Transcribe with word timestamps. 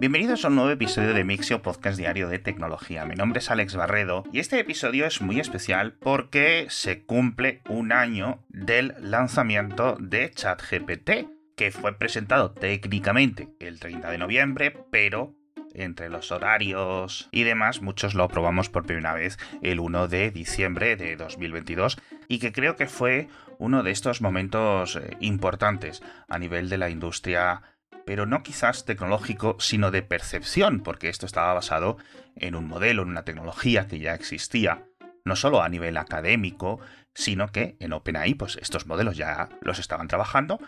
Bienvenidos 0.00 0.44
a 0.44 0.48
un 0.48 0.54
nuevo 0.54 0.70
episodio 0.70 1.12
de 1.12 1.24
Mixio 1.24 1.60
Podcast 1.60 1.98
Diario 1.98 2.28
de 2.28 2.38
Tecnología. 2.38 3.04
Mi 3.04 3.16
nombre 3.16 3.40
es 3.40 3.50
Alex 3.50 3.74
Barredo 3.74 4.22
y 4.32 4.38
este 4.38 4.60
episodio 4.60 5.06
es 5.06 5.20
muy 5.20 5.40
especial 5.40 5.94
porque 5.94 6.68
se 6.70 7.02
cumple 7.02 7.62
un 7.68 7.90
año 7.90 8.44
del 8.48 8.94
lanzamiento 9.00 9.96
de 9.98 10.30
ChatGPT, 10.30 11.10
que 11.56 11.72
fue 11.72 11.98
presentado 11.98 12.52
técnicamente 12.52 13.48
el 13.58 13.80
30 13.80 14.08
de 14.12 14.18
noviembre, 14.18 14.70
pero 14.92 15.34
entre 15.74 16.10
los 16.10 16.30
horarios 16.30 17.28
y 17.32 17.42
demás, 17.42 17.82
muchos 17.82 18.14
lo 18.14 18.28
probamos 18.28 18.68
por 18.68 18.86
primera 18.86 19.14
vez 19.14 19.36
el 19.62 19.80
1 19.80 20.06
de 20.06 20.30
diciembre 20.30 20.94
de 20.94 21.16
2022 21.16 22.00
y 22.28 22.38
que 22.38 22.52
creo 22.52 22.76
que 22.76 22.86
fue 22.86 23.26
uno 23.58 23.82
de 23.82 23.90
estos 23.90 24.20
momentos 24.20 24.94
eh, 24.94 25.16
importantes 25.18 26.04
a 26.28 26.38
nivel 26.38 26.68
de 26.68 26.78
la 26.78 26.88
industria 26.88 27.62
pero 28.04 28.26
no 28.26 28.42
quizás 28.42 28.84
tecnológico, 28.84 29.56
sino 29.58 29.90
de 29.90 30.02
percepción, 30.02 30.80
porque 30.80 31.08
esto 31.08 31.26
estaba 31.26 31.52
basado 31.52 31.98
en 32.36 32.54
un 32.54 32.66
modelo, 32.66 33.02
en 33.02 33.08
una 33.08 33.24
tecnología 33.24 33.86
que 33.86 33.98
ya 33.98 34.14
existía, 34.14 34.84
no 35.24 35.36
solo 35.36 35.62
a 35.62 35.68
nivel 35.68 35.96
académico, 35.96 36.80
sino 37.14 37.48
que 37.48 37.76
en 37.80 37.92
OpenAI, 37.92 38.34
pues 38.34 38.56
estos 38.62 38.86
modelos 38.86 39.16
ya 39.16 39.48
los 39.60 39.78
estaban 39.78 40.08
trabajando 40.08 40.58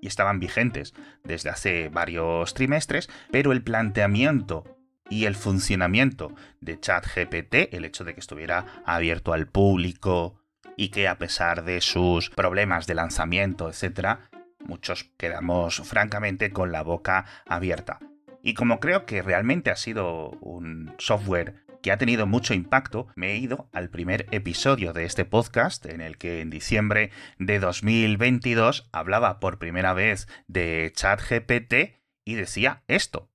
y 0.00 0.06
estaban 0.06 0.40
vigentes 0.40 0.94
desde 1.24 1.50
hace 1.50 1.88
varios 1.88 2.54
trimestres, 2.54 3.10
pero 3.30 3.52
el 3.52 3.62
planteamiento 3.62 4.64
y 5.10 5.24
el 5.26 5.34
funcionamiento 5.34 6.32
de 6.60 6.80
ChatGPT, 6.80 7.74
el 7.74 7.84
hecho 7.84 8.04
de 8.04 8.14
que 8.14 8.20
estuviera 8.20 8.82
abierto 8.84 9.32
al 9.32 9.46
público 9.46 10.40
y 10.76 10.88
que 10.88 11.08
a 11.08 11.18
pesar 11.18 11.64
de 11.64 11.80
sus 11.80 12.30
problemas 12.30 12.86
de 12.86 12.94
lanzamiento, 12.94 13.68
etcétera, 13.68 14.30
muchos 14.66 15.04
quedamos 15.16 15.76
francamente 15.84 16.50
con 16.52 16.72
la 16.72 16.82
boca 16.82 17.26
abierta. 17.46 17.98
Y 18.42 18.54
como 18.54 18.78
creo 18.78 19.06
que 19.06 19.22
realmente 19.22 19.70
ha 19.70 19.76
sido 19.76 20.30
un 20.40 20.94
software 20.98 21.66
que 21.82 21.92
ha 21.92 21.98
tenido 21.98 22.26
mucho 22.26 22.54
impacto, 22.54 23.08
me 23.14 23.32
he 23.32 23.36
ido 23.36 23.68
al 23.72 23.90
primer 23.90 24.26
episodio 24.30 24.92
de 24.92 25.04
este 25.04 25.24
podcast 25.24 25.86
en 25.86 26.00
el 26.00 26.18
que 26.18 26.40
en 26.40 26.50
diciembre 26.50 27.10
de 27.38 27.58
2022 27.60 28.88
hablaba 28.92 29.40
por 29.40 29.58
primera 29.58 29.94
vez 29.94 30.28
de 30.48 30.92
ChatGPT 30.94 32.00
y 32.24 32.34
decía 32.34 32.82
esto 32.88 33.30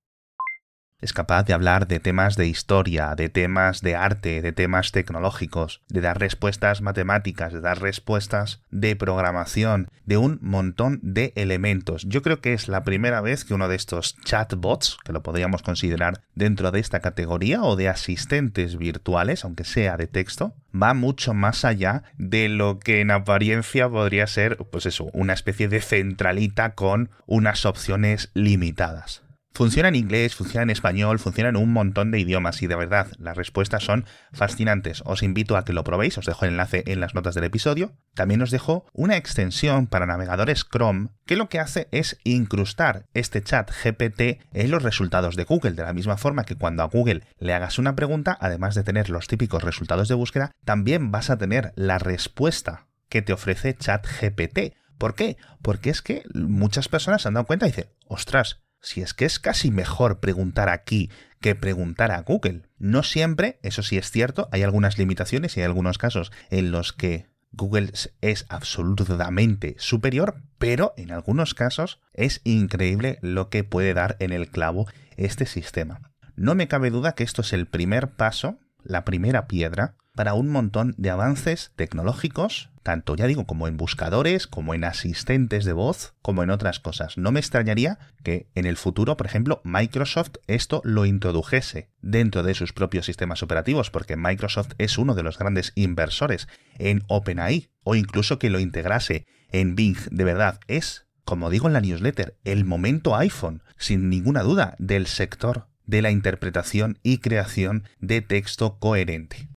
es 1.02 1.12
capaz 1.12 1.42
de 1.42 1.52
hablar 1.52 1.88
de 1.88 2.00
temas 2.00 2.36
de 2.36 2.46
historia, 2.46 3.14
de 3.16 3.28
temas 3.28 3.82
de 3.82 3.96
arte, 3.96 4.40
de 4.40 4.52
temas 4.52 4.92
tecnológicos, 4.92 5.82
de 5.88 6.00
dar 6.00 6.18
respuestas 6.18 6.80
matemáticas, 6.80 7.52
de 7.52 7.60
dar 7.60 7.82
respuestas 7.82 8.62
de 8.70 8.94
programación, 8.96 9.88
de 10.06 10.16
un 10.16 10.38
montón 10.40 11.00
de 11.02 11.32
elementos. 11.36 12.04
Yo 12.06 12.22
creo 12.22 12.40
que 12.40 12.54
es 12.54 12.68
la 12.68 12.84
primera 12.84 13.20
vez 13.20 13.44
que 13.44 13.54
uno 13.54 13.68
de 13.68 13.76
estos 13.76 14.16
chatbots, 14.24 14.96
que 15.04 15.12
lo 15.12 15.22
podríamos 15.22 15.62
considerar 15.62 16.22
dentro 16.34 16.70
de 16.70 16.80
esta 16.80 17.00
categoría, 17.00 17.62
o 17.62 17.74
de 17.74 17.88
asistentes 17.88 18.78
virtuales, 18.78 19.44
aunque 19.44 19.64
sea 19.64 19.96
de 19.96 20.06
texto, 20.06 20.54
va 20.80 20.94
mucho 20.94 21.34
más 21.34 21.64
allá 21.64 22.04
de 22.16 22.48
lo 22.48 22.78
que 22.78 23.00
en 23.00 23.10
apariencia 23.10 23.88
podría 23.88 24.26
ser, 24.28 24.56
pues 24.70 24.86
eso, 24.86 25.10
una 25.12 25.32
especie 25.32 25.66
de 25.66 25.80
centralita 25.80 26.74
con 26.74 27.10
unas 27.26 27.66
opciones 27.66 28.30
limitadas. 28.34 29.22
Funciona 29.54 29.88
en 29.88 29.96
inglés, 29.96 30.34
funciona 30.34 30.62
en 30.62 30.70
español, 30.70 31.18
funciona 31.18 31.50
en 31.50 31.56
un 31.56 31.72
montón 31.72 32.10
de 32.10 32.18
idiomas 32.18 32.62
y 32.62 32.66
de 32.66 32.74
verdad 32.74 33.08
las 33.18 33.36
respuestas 33.36 33.84
son 33.84 34.06
fascinantes. 34.32 35.02
Os 35.04 35.22
invito 35.22 35.56
a 35.56 35.64
que 35.64 35.74
lo 35.74 35.84
probéis, 35.84 36.16
os 36.16 36.24
dejo 36.24 36.46
el 36.46 36.52
enlace 36.52 36.84
en 36.86 37.00
las 37.00 37.14
notas 37.14 37.34
del 37.34 37.44
episodio. 37.44 37.92
También 38.14 38.40
os 38.40 38.50
dejo 38.50 38.86
una 38.94 39.18
extensión 39.18 39.88
para 39.88 40.06
navegadores 40.06 40.64
Chrome 40.64 41.10
que 41.26 41.36
lo 41.36 41.50
que 41.50 41.60
hace 41.60 41.88
es 41.92 42.18
incrustar 42.24 43.06
este 43.12 43.42
chat 43.42 43.70
GPT 43.70 44.40
en 44.52 44.70
los 44.70 44.82
resultados 44.82 45.36
de 45.36 45.44
Google, 45.44 45.72
de 45.72 45.82
la 45.82 45.92
misma 45.92 46.16
forma 46.16 46.44
que 46.44 46.56
cuando 46.56 46.82
a 46.82 46.86
Google 46.86 47.22
le 47.38 47.52
hagas 47.52 47.78
una 47.78 47.94
pregunta, 47.94 48.36
además 48.40 48.74
de 48.74 48.84
tener 48.84 49.10
los 49.10 49.26
típicos 49.26 49.62
resultados 49.62 50.08
de 50.08 50.14
búsqueda, 50.14 50.52
también 50.64 51.10
vas 51.10 51.28
a 51.28 51.36
tener 51.36 51.72
la 51.76 51.98
respuesta 51.98 52.86
que 53.10 53.20
te 53.20 53.34
ofrece 53.34 53.76
ChatGPT. 53.76 54.74
¿Por 54.96 55.14
qué? 55.14 55.36
Porque 55.60 55.90
es 55.90 56.00
que 56.00 56.22
muchas 56.32 56.88
personas 56.88 57.20
se 57.20 57.28
han 57.28 57.34
dado 57.34 57.46
cuenta 57.46 57.66
y 57.66 57.70
dicen, 57.70 57.90
ostras, 58.06 58.62
si 58.82 59.00
es 59.00 59.14
que 59.14 59.24
es 59.24 59.38
casi 59.38 59.70
mejor 59.70 60.20
preguntar 60.20 60.68
aquí 60.68 61.10
que 61.40 61.54
preguntar 61.54 62.10
a 62.12 62.22
Google. 62.22 62.62
No 62.78 63.02
siempre, 63.02 63.58
eso 63.62 63.82
sí 63.82 63.96
es 63.96 64.10
cierto, 64.10 64.48
hay 64.52 64.62
algunas 64.62 64.98
limitaciones 64.98 65.56
y 65.56 65.60
hay 65.60 65.66
algunos 65.66 65.98
casos 65.98 66.32
en 66.50 66.70
los 66.70 66.92
que 66.92 67.26
Google 67.52 67.92
es 68.20 68.46
absolutamente 68.48 69.76
superior, 69.78 70.42
pero 70.58 70.94
en 70.96 71.12
algunos 71.12 71.54
casos 71.54 72.00
es 72.14 72.40
increíble 72.44 73.18
lo 73.20 73.50
que 73.50 73.64
puede 73.64 73.94
dar 73.94 74.16
en 74.20 74.32
el 74.32 74.48
clavo 74.48 74.86
este 75.16 75.46
sistema. 75.46 76.00
No 76.34 76.54
me 76.54 76.68
cabe 76.68 76.90
duda 76.90 77.14
que 77.14 77.24
esto 77.24 77.42
es 77.42 77.52
el 77.52 77.66
primer 77.66 78.12
paso, 78.12 78.58
la 78.82 79.04
primera 79.04 79.46
piedra, 79.46 79.96
para 80.14 80.34
un 80.34 80.48
montón 80.48 80.94
de 80.98 81.10
avances 81.10 81.72
tecnológicos 81.76 82.72
tanto 82.82 83.14
ya 83.16 83.26
digo 83.26 83.46
como 83.46 83.68
en 83.68 83.76
buscadores, 83.76 84.46
como 84.46 84.74
en 84.74 84.84
asistentes 84.84 85.64
de 85.64 85.72
voz, 85.72 86.14
como 86.22 86.42
en 86.42 86.50
otras 86.50 86.80
cosas. 86.80 87.16
No 87.16 87.32
me 87.32 87.40
extrañaría 87.40 87.98
que 88.22 88.48
en 88.54 88.66
el 88.66 88.76
futuro, 88.76 89.16
por 89.16 89.26
ejemplo, 89.26 89.60
Microsoft 89.64 90.32
esto 90.46 90.82
lo 90.84 91.06
introdujese 91.06 91.90
dentro 92.00 92.42
de 92.42 92.54
sus 92.54 92.72
propios 92.72 93.06
sistemas 93.06 93.42
operativos, 93.42 93.90
porque 93.90 94.16
Microsoft 94.16 94.72
es 94.78 94.98
uno 94.98 95.14
de 95.14 95.22
los 95.22 95.38
grandes 95.38 95.72
inversores 95.74 96.48
en 96.78 97.02
OpenAI, 97.08 97.70
o 97.84 97.94
incluso 97.94 98.38
que 98.38 98.50
lo 98.50 98.60
integrase 98.60 99.26
en 99.50 99.74
Bing. 99.74 99.98
De 100.10 100.24
verdad, 100.24 100.60
es, 100.66 101.06
como 101.24 101.50
digo 101.50 101.68
en 101.68 101.74
la 101.74 101.80
newsletter, 101.80 102.36
el 102.44 102.64
momento 102.64 103.16
iPhone, 103.16 103.62
sin 103.76 104.08
ninguna 104.08 104.42
duda, 104.42 104.76
del 104.78 105.06
sector 105.06 105.68
de 105.86 106.02
la 106.02 106.10
interpretación 106.10 106.98
y 107.02 107.18
creación 107.18 107.84
de 107.98 108.22
texto 108.22 108.78
coherente. 108.78 109.51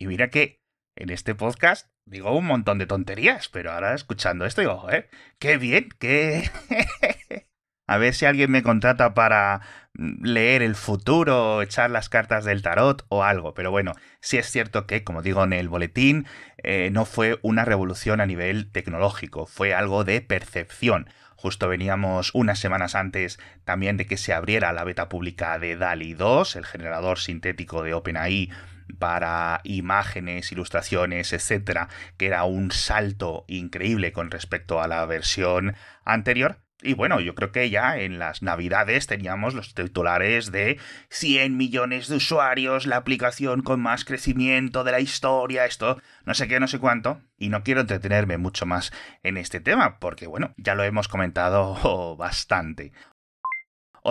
Y 0.00 0.06
mira 0.06 0.30
que 0.30 0.62
en 0.96 1.10
este 1.10 1.34
podcast 1.34 1.88
digo 2.06 2.36
un 2.36 2.46
montón 2.46 2.78
de 2.78 2.86
tonterías, 2.86 3.48
pero 3.50 3.70
ahora 3.70 3.94
escuchando 3.94 4.46
esto 4.46 4.62
digo, 4.62 4.78
joder, 4.78 5.10
qué 5.38 5.58
bien, 5.58 5.90
qué... 5.98 6.50
A 7.86 7.98
ver 7.98 8.14
si 8.14 8.24
alguien 8.24 8.52
me 8.52 8.62
contrata 8.62 9.14
para 9.14 9.62
mm, 9.94 10.24
leer 10.24 10.62
el 10.62 10.76
futuro, 10.76 11.60
echar 11.60 11.90
las 11.90 12.08
cartas 12.08 12.44
del 12.44 12.62
tarot 12.62 13.04
o 13.08 13.24
algo. 13.24 13.52
Pero 13.52 13.72
bueno, 13.72 13.94
sí 14.20 14.38
es 14.38 14.46
cierto 14.46 14.86
que, 14.86 15.02
como 15.02 15.22
digo 15.22 15.42
en 15.42 15.52
el 15.52 15.68
boletín, 15.68 16.24
eh, 16.62 16.90
no 16.92 17.04
fue 17.04 17.40
una 17.42 17.64
revolución 17.64 18.20
a 18.20 18.26
nivel 18.26 18.70
tecnológico, 18.70 19.44
fue 19.44 19.74
algo 19.74 20.04
de 20.04 20.20
percepción. 20.20 21.10
Justo 21.34 21.68
veníamos 21.68 22.30
unas 22.32 22.60
semanas 22.60 22.94
antes 22.94 23.40
también 23.64 23.96
de 23.96 24.06
que 24.06 24.16
se 24.16 24.32
abriera 24.32 24.72
la 24.72 24.84
beta 24.84 25.08
pública 25.08 25.58
de 25.58 25.76
DALI 25.76 26.14
2, 26.14 26.56
el 26.56 26.66
generador 26.66 27.18
sintético 27.18 27.82
de 27.82 27.94
OpenAI 27.94 28.50
para 28.98 29.60
imágenes, 29.64 30.52
ilustraciones, 30.52 31.32
etcétera, 31.32 31.88
que 32.16 32.26
era 32.26 32.44
un 32.44 32.70
salto 32.70 33.44
increíble 33.48 34.12
con 34.12 34.30
respecto 34.30 34.80
a 34.80 34.88
la 34.88 35.04
versión 35.06 35.74
anterior. 36.04 36.58
Y 36.82 36.94
bueno, 36.94 37.20
yo 37.20 37.34
creo 37.34 37.52
que 37.52 37.68
ya 37.68 37.98
en 37.98 38.18
las 38.18 38.42
navidades 38.42 39.06
teníamos 39.06 39.54
los 39.54 39.74
titulares 39.74 40.50
de 40.50 40.78
100 41.10 41.56
millones 41.56 42.08
de 42.08 42.16
usuarios, 42.16 42.86
la 42.86 42.96
aplicación 42.96 43.62
con 43.62 43.80
más 43.80 44.04
crecimiento 44.04 44.82
de 44.82 44.92
la 44.92 45.00
historia, 45.00 45.66
esto, 45.66 46.00
no 46.24 46.32
sé 46.32 46.48
qué, 46.48 46.58
no 46.58 46.68
sé 46.68 46.78
cuánto. 46.78 47.20
Y 47.36 47.50
no 47.50 47.62
quiero 47.62 47.82
entretenerme 47.82 48.38
mucho 48.38 48.64
más 48.64 48.92
en 49.22 49.36
este 49.36 49.60
tema, 49.60 49.98
porque 49.98 50.26
bueno, 50.26 50.54
ya 50.56 50.74
lo 50.74 50.84
hemos 50.84 51.08
comentado 51.08 52.16
bastante. 52.18 52.92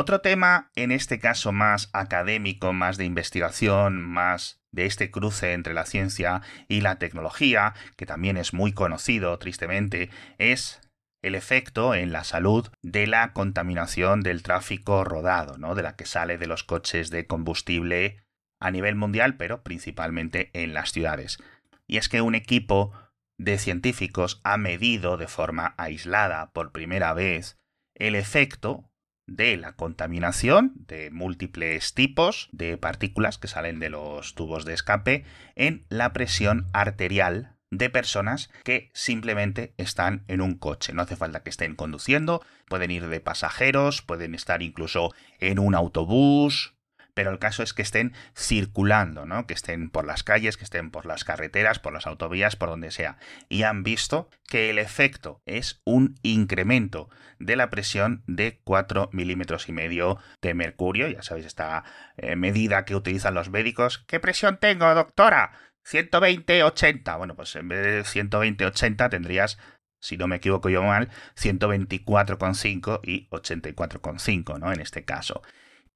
Otro 0.01 0.21
tema, 0.21 0.71
en 0.77 0.93
este 0.93 1.19
caso 1.19 1.51
más 1.51 1.89
académico, 1.91 2.71
más 2.71 2.95
de 2.95 3.03
investigación, 3.03 4.01
más 4.01 4.61
de 4.71 4.85
este 4.85 5.11
cruce 5.11 5.51
entre 5.51 5.73
la 5.73 5.85
ciencia 5.85 6.41
y 6.69 6.79
la 6.79 6.99
tecnología, 6.99 7.73
que 7.97 8.05
también 8.05 8.37
es 8.37 8.53
muy 8.53 8.71
conocido, 8.71 9.37
tristemente, 9.39 10.09
es 10.37 10.79
el 11.21 11.35
efecto 11.35 11.95
en 11.95 12.13
la 12.13 12.23
salud 12.23 12.69
de 12.81 13.07
la 13.07 13.33
contaminación 13.33 14.21
del 14.21 14.41
tráfico 14.41 15.03
rodado, 15.03 15.57
¿no? 15.57 15.75
de 15.75 15.83
la 15.83 15.97
que 15.97 16.05
sale 16.05 16.37
de 16.37 16.47
los 16.47 16.63
coches 16.63 17.09
de 17.09 17.27
combustible 17.27 18.23
a 18.61 18.71
nivel 18.71 18.95
mundial, 18.95 19.35
pero 19.35 19.63
principalmente 19.63 20.49
en 20.53 20.73
las 20.73 20.93
ciudades. 20.93 21.39
Y 21.87 21.97
es 21.97 22.07
que 22.07 22.21
un 22.21 22.35
equipo 22.35 22.93
de 23.37 23.57
científicos 23.57 24.39
ha 24.45 24.55
medido 24.55 25.17
de 25.17 25.27
forma 25.27 25.75
aislada 25.77 26.53
por 26.53 26.71
primera 26.71 27.13
vez 27.13 27.57
el 27.95 28.15
efecto 28.15 28.88
de 29.35 29.57
la 29.57 29.73
contaminación 29.73 30.73
de 30.87 31.11
múltiples 31.11 31.93
tipos 31.93 32.49
de 32.51 32.77
partículas 32.77 33.37
que 33.37 33.47
salen 33.47 33.79
de 33.79 33.89
los 33.89 34.35
tubos 34.35 34.65
de 34.65 34.73
escape 34.73 35.25
en 35.55 35.85
la 35.89 36.13
presión 36.13 36.67
arterial 36.73 37.55
de 37.71 37.89
personas 37.89 38.49
que 38.63 38.89
simplemente 38.93 39.73
están 39.77 40.23
en 40.27 40.41
un 40.41 40.55
coche. 40.55 40.93
No 40.93 41.03
hace 41.03 41.15
falta 41.15 41.43
que 41.43 41.49
estén 41.49 41.75
conduciendo, 41.75 42.41
pueden 42.67 42.91
ir 42.91 43.07
de 43.07 43.19
pasajeros, 43.19 44.01
pueden 44.01 44.33
estar 44.33 44.61
incluso 44.61 45.13
en 45.39 45.59
un 45.59 45.75
autobús, 45.75 46.73
pero 47.19 47.31
el 47.31 47.39
caso 47.39 47.63
es 47.63 47.73
que 47.73 47.81
estén 47.81 48.13
circulando, 48.33 49.25
¿no? 49.25 49.45
Que 49.45 49.53
estén 49.53 49.89
por 49.89 50.05
las 50.05 50.23
calles, 50.23 50.55
que 50.55 50.63
estén 50.63 50.89
por 50.89 51.05
las 51.05 51.25
carreteras, 51.25 51.77
por 51.77 51.91
las 51.91 52.07
autovías, 52.07 52.55
por 52.55 52.69
donde 52.69 52.91
sea. 52.91 53.17
Y 53.49 53.63
han 53.63 53.83
visto 53.83 54.29
que 54.47 54.69
el 54.69 54.79
efecto 54.79 55.41
es 55.45 55.81
un 55.83 56.15
incremento 56.23 57.09
de 57.37 57.57
la 57.57 57.69
presión 57.69 58.23
de 58.25 58.61
4 58.63 59.09
milímetros 59.11 59.67
y 59.67 59.73
medio 59.73 60.17
de 60.41 60.53
mercurio. 60.53 61.09
Ya 61.09 61.21
sabéis, 61.21 61.45
esta 61.45 61.83
eh, 62.15 62.37
medida 62.37 62.85
que 62.85 62.95
utilizan 62.95 63.33
los 63.33 63.49
médicos. 63.49 63.97
¿Qué 64.07 64.21
presión 64.21 64.57
tengo, 64.57 64.95
doctora? 64.95 65.51
120-80. 65.85 67.17
Bueno, 67.17 67.35
pues 67.35 67.53
en 67.57 67.67
vez 67.67 67.83
de 67.83 68.01
120-80 68.03 69.09
tendrías 69.09 69.57
si 69.99 70.15
no 70.15 70.29
me 70.29 70.37
equivoco 70.37 70.69
yo 70.69 70.83
mal, 70.83 71.09
124,5 71.35 73.01
y 73.03 73.27
84,5, 73.27 74.57
¿no? 74.57 74.71
En 74.71 74.79
este 74.79 75.03
caso. 75.03 75.41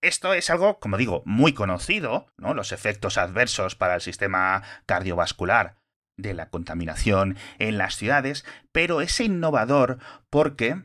Esto 0.04 0.34
es 0.34 0.50
algo, 0.50 0.82
como 0.82 0.98
digo, 0.98 1.24
muy 1.26 1.54
conocido, 1.54 2.28
¿no? 2.38 2.54
Los 2.54 2.74
efectos 2.74 3.18
adversos 3.18 3.76
para 3.76 3.96
el 3.96 4.02
sistema 4.02 4.62
cardiovascular 4.86 5.78
de 6.18 6.34
la 6.34 6.50
contaminación 6.50 7.38
en 7.58 7.78
las 7.78 7.96
ciudades, 7.96 8.44
pero 8.74 9.00
es 9.00 9.18
innovador 9.22 10.00
porque 10.30 10.82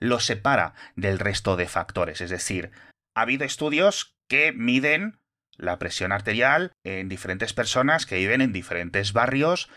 lo 0.00 0.18
separa 0.18 0.72
del 0.96 1.18
resto 1.18 1.56
de 1.56 1.68
factores. 1.68 2.22
Es 2.22 2.30
decir, 2.30 2.70
ha 3.14 3.20
habido 3.20 3.44
estudios 3.44 4.16
que 4.28 4.52
miden 4.52 5.20
la 5.58 5.78
presión 5.78 6.10
arterial 6.10 6.72
en 6.84 7.10
diferentes 7.10 7.52
personas 7.52 8.06
que 8.06 8.16
viven 8.16 8.40
en 8.40 8.54
diferentes 8.54 9.12
barrios 9.12 9.68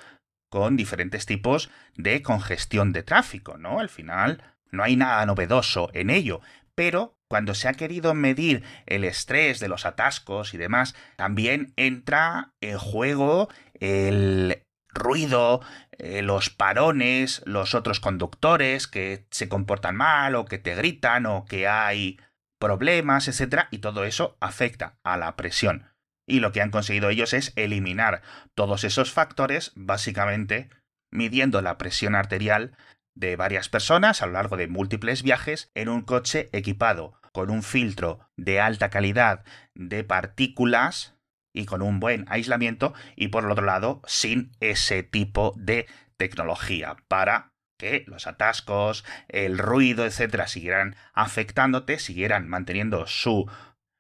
con 0.50 0.78
diferentes 0.78 1.26
tipos 1.26 1.70
de 1.96 2.22
congestión 2.22 2.94
de 2.94 3.04
tráfico, 3.04 3.58
¿no? 3.58 3.82
Al 3.82 3.90
final 3.90 4.56
no 4.72 4.84
hay 4.84 4.96
nada 4.96 5.26
novedoso 5.26 5.90
en 5.94 6.10
ello, 6.10 6.40
pero 6.74 7.17
cuando 7.30 7.54
se 7.54 7.68
ha 7.68 7.74
querido 7.74 8.14
medir 8.14 8.64
el 8.86 9.04
estrés 9.04 9.60
de 9.60 9.68
los 9.68 9.86
atascos 9.86 10.54
y 10.54 10.58
demás, 10.58 10.96
también 11.18 11.74
entra 11.76 12.54
en 12.62 12.78
juego 12.78 13.50
el 13.74 14.64
ruido, 14.90 15.62
eh, 15.92 16.22
los 16.22 16.50
parones, 16.50 17.42
los 17.46 17.76
otros 17.76 18.00
conductores 18.00 18.88
que 18.88 19.28
se 19.32 19.50
comportan 19.50 19.96
mal 19.96 20.36
o 20.36 20.46
que 20.46 20.58
te 20.58 20.76
gritan 20.76 21.26
o 21.26 21.46
que 21.46 21.68
hay 21.68 22.20
problemas, 22.60 23.28
etc. 23.28 23.66
Y 23.72 23.80
todo 23.80 24.04
eso 24.04 24.38
afecta 24.40 24.98
a 25.04 25.18
la 25.18 25.36
presión. 25.36 25.92
Y 26.28 26.40
lo 26.40 26.52
que 26.52 26.62
han 26.62 26.72
conseguido 26.72 27.10
ellos 27.10 27.34
es 27.34 27.54
eliminar 27.56 28.22
todos 28.54 28.84
esos 28.84 29.12
factores, 29.12 29.72
básicamente 29.76 30.70
midiendo 31.10 31.62
la 31.62 31.78
presión 31.78 32.16
arterial 32.16 32.76
de 33.16 33.36
varias 33.36 33.70
personas 33.70 34.22
a 34.22 34.28
lo 34.28 34.34
largo 34.34 34.58
de 34.58 34.68
múltiples 34.68 35.24
viajes 35.24 35.72
en 35.74 35.90
un 35.90 36.02
coche 36.02 36.50
equipado 36.52 37.17
con 37.34 37.50
un 37.50 37.64
filtro 37.64 38.20
de 38.36 38.60
alta 38.60 38.90
calidad 38.90 39.44
de 39.74 40.04
partículas 40.04 41.16
y 41.54 41.66
con 41.66 41.82
un 41.82 42.00
buen 42.00 42.26
aislamiento 42.30 42.94
y 43.16 43.30
por 43.30 43.44
el 43.44 43.52
otro 43.52 43.66
lado 43.66 44.02
sin 44.06 44.52
ese 44.60 45.04
tipo 45.04 45.54
de 45.58 45.88
tecnología 46.18 46.98
para 47.08 47.54
que 47.80 48.04
los 48.08 48.28
atascos, 48.28 49.06
el 49.28 49.58
ruido, 49.58 50.06
etcétera, 50.06 50.48
siguieran 50.48 50.96
afectándote, 51.14 52.00
siguieran 52.00 52.48
manteniendo 52.48 53.06
su 53.08 53.50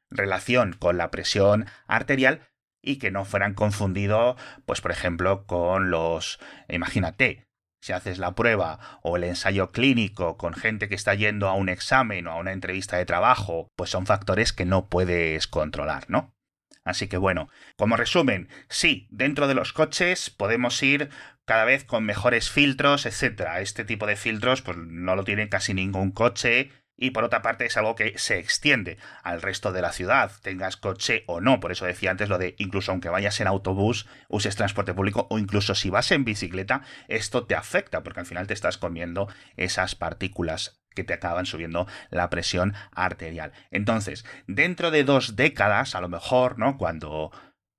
relación 0.09 0.73
con 0.73 0.97
la 0.97 1.11
presión 1.11 1.65
arterial 1.87 2.41
y 2.81 2.97
que 2.97 3.11
no 3.11 3.25
fueran 3.25 3.53
confundidos, 3.53 4.37
pues 4.65 4.81
por 4.81 4.91
ejemplo, 4.91 5.45
con 5.45 5.91
los, 5.91 6.39
imagínate, 6.69 7.46
si 7.87 7.93
haces 7.93 8.19
la 8.19 8.35
prueba 8.35 8.99
o 9.01 9.15
el 9.15 9.23
ensayo 9.23 9.71
clínico 9.71 10.37
con 10.37 10.53
gente 10.53 10.89
que 10.89 10.95
está 10.95 11.15
yendo 11.15 11.47
a 11.47 11.53
un 11.53 11.69
examen 11.69 12.27
o 12.27 12.31
a 12.31 12.35
una 12.35 12.51
entrevista 12.51 12.97
de 12.97 13.05
trabajo, 13.05 13.69
pues 13.77 13.89
son 13.89 14.05
factores 14.05 14.51
que 14.51 14.65
no 14.65 14.89
puedes 14.89 15.47
controlar, 15.47 16.03
¿no? 16.09 16.35
Así 16.83 17.07
que 17.07 17.17
bueno, 17.17 17.49
como 17.77 17.95
resumen, 17.95 18.49
sí, 18.67 19.07
dentro 19.09 19.47
de 19.47 19.53
los 19.53 19.71
coches 19.71 20.29
podemos 20.29 20.83
ir 20.83 21.09
cada 21.45 21.63
vez 21.63 21.85
con 21.85 22.03
mejores 22.03 22.49
filtros, 22.49 23.05
etcétera. 23.05 23.61
Este 23.61 23.85
tipo 23.85 24.05
de 24.05 24.17
filtros 24.17 24.61
pues 24.61 24.77
no 24.77 25.15
lo 25.15 25.23
tiene 25.23 25.47
casi 25.47 25.73
ningún 25.73 26.11
coche 26.11 26.71
y 26.97 27.11
por 27.11 27.23
otra 27.23 27.41
parte 27.41 27.65
es 27.65 27.77
algo 27.77 27.95
que 27.95 28.17
se 28.17 28.39
extiende 28.39 28.97
al 29.23 29.41
resto 29.41 29.71
de 29.71 29.81
la 29.81 29.93
ciudad, 29.93 30.31
tengas 30.41 30.77
coche 30.77 31.23
o 31.27 31.39
no. 31.39 31.59
Por 31.59 31.71
eso 31.71 31.85
decía 31.85 32.11
antes 32.11 32.29
lo 32.29 32.37
de 32.37 32.55
incluso 32.57 32.91
aunque 32.91 33.09
vayas 33.09 33.39
en 33.39 33.47
autobús, 33.47 34.07
uses 34.27 34.55
transporte 34.55 34.93
público 34.93 35.27
o 35.29 35.37
incluso 35.37 35.75
si 35.75 35.89
vas 35.89 36.11
en 36.11 36.25
bicicleta, 36.25 36.81
esto 37.07 37.45
te 37.45 37.55
afecta 37.55 38.03
porque 38.03 38.19
al 38.19 38.25
final 38.25 38.47
te 38.47 38.53
estás 38.53 38.77
comiendo 38.77 39.27
esas 39.55 39.95
partículas 39.95 40.79
que 40.95 41.03
te 41.03 41.13
acaban 41.13 41.45
subiendo 41.45 41.85
la 42.09 42.29
presión 42.31 42.73
arterial. 42.91 43.53
Entonces, 43.69 44.25
dentro 44.47 44.89
de 44.89 45.03
dos 45.03 45.35
décadas, 45.35 45.93
a 45.93 46.01
lo 46.01 46.09
mejor, 46.09 46.57
¿no? 46.57 46.77
Cuando 46.79 47.31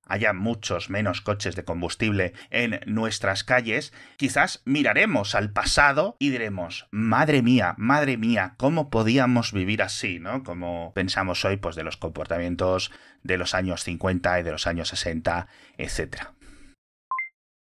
haya 0.09 0.33
muchos 0.33 0.91
menos 0.91 1.21
coches 1.21 1.55
de 1.55 1.65
combustible 1.65 2.33
en 2.51 2.81
nuestras 2.87 3.45
calles, 3.45 3.93
quizás 4.17 4.63
miraremos 4.65 5.35
al 5.35 5.53
pasado 5.53 6.17
y 6.19 6.31
diremos, 6.31 6.89
madre 6.91 7.43
mía, 7.43 7.75
madre 7.77 8.17
mía, 8.17 8.55
¿cómo 8.57 8.91
podíamos 8.91 9.53
vivir 9.53 9.83
así? 9.83 10.19
¿no? 10.19 10.43
Como 10.43 10.93
pensamos 10.95 11.45
hoy, 11.45 11.57
pues 11.57 11.77
de 11.77 11.85
los 11.85 11.97
comportamientos 11.97 12.91
de 13.23 13.39
los 13.39 13.55
años 13.55 13.85
50 13.85 14.41
y 14.41 14.43
de 14.43 14.53
los 14.53 14.67
años 14.67 14.89
60, 14.89 15.47
etc. 15.77 16.17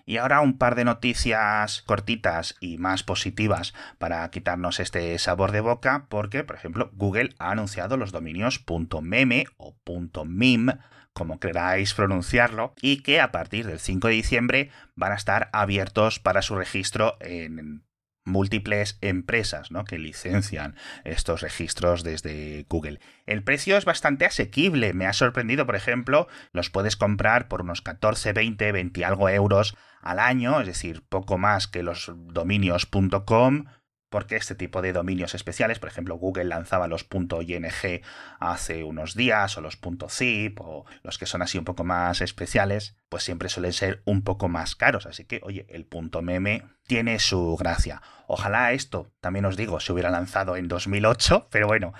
Y 0.08 0.18
ahora 0.18 0.40
un 0.40 0.56
par 0.56 0.76
de 0.76 0.84
noticias 0.84 1.82
cortitas 1.82 2.54
y 2.60 2.78
más 2.78 3.02
positivas 3.02 3.74
para 3.98 4.30
quitarnos 4.30 4.78
este 4.78 5.18
sabor 5.18 5.50
de 5.50 5.60
boca, 5.60 6.06
porque, 6.08 6.44
por 6.44 6.54
ejemplo, 6.54 6.90
Google 6.94 7.34
ha 7.40 7.50
anunciado 7.50 7.96
los 7.96 8.12
dominios 8.12 8.64
.meme 9.02 9.46
o 9.56 9.76
como 11.16 11.40
queráis 11.40 11.94
pronunciarlo, 11.94 12.74
y 12.82 12.98
que 12.98 13.22
a 13.22 13.32
partir 13.32 13.66
del 13.66 13.80
5 13.80 14.08
de 14.08 14.12
diciembre 14.12 14.70
van 14.96 15.12
a 15.12 15.14
estar 15.14 15.48
abiertos 15.54 16.20
para 16.20 16.42
su 16.42 16.56
registro 16.56 17.16
en 17.20 17.86
múltiples 18.26 18.98
empresas 19.00 19.70
¿no? 19.70 19.84
que 19.84 19.98
licencian 19.98 20.76
estos 21.04 21.40
registros 21.40 22.02
desde 22.02 22.66
Google. 22.68 23.00
El 23.24 23.42
precio 23.42 23.78
es 23.78 23.86
bastante 23.86 24.26
asequible, 24.26 24.92
me 24.92 25.06
ha 25.06 25.14
sorprendido, 25.14 25.64
por 25.64 25.76
ejemplo, 25.76 26.28
los 26.52 26.68
puedes 26.68 26.96
comprar 26.96 27.48
por 27.48 27.62
unos 27.62 27.80
14, 27.80 28.34
20, 28.34 28.72
20 28.72 29.04
algo 29.06 29.30
euros 29.30 29.74
al 30.02 30.18
año, 30.18 30.60
es 30.60 30.66
decir, 30.66 31.02
poco 31.08 31.38
más 31.38 31.66
que 31.66 31.82
los 31.82 32.12
dominios.com 32.14 33.64
porque 34.08 34.36
este 34.36 34.54
tipo 34.54 34.82
de 34.82 34.92
dominios 34.92 35.34
especiales, 35.34 35.78
por 35.78 35.88
ejemplo, 35.88 36.16
Google 36.16 36.44
lanzaba 36.44 36.88
los 36.88 37.06
.ing 37.10 37.66
hace 38.38 38.84
unos 38.84 39.14
días, 39.14 39.56
o 39.58 39.60
los 39.60 39.78
.zip, 40.10 40.60
o 40.60 40.84
los 41.02 41.18
que 41.18 41.26
son 41.26 41.42
así 41.42 41.58
un 41.58 41.64
poco 41.64 41.84
más 41.84 42.20
especiales, 42.20 42.96
pues 43.08 43.24
siempre 43.24 43.48
suelen 43.48 43.72
ser 43.72 44.02
un 44.04 44.22
poco 44.22 44.48
más 44.48 44.76
caros. 44.76 45.06
Así 45.06 45.24
que, 45.24 45.40
oye, 45.42 45.66
el 45.68 45.88
.meme 46.22 46.62
tiene 46.86 47.18
su 47.18 47.56
gracia. 47.56 48.02
Ojalá 48.26 48.72
esto, 48.72 49.12
también 49.20 49.44
os 49.44 49.56
digo, 49.56 49.80
se 49.80 49.92
hubiera 49.92 50.10
lanzado 50.10 50.56
en 50.56 50.68
2008, 50.68 51.48
pero 51.50 51.66
bueno, 51.66 51.92